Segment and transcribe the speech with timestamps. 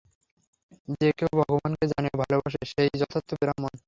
[0.99, 3.73] যে-কেহ ভগবানকে জানে ও ভালবাসে, সে-ই যথার্থ ব্রাহ্মণ।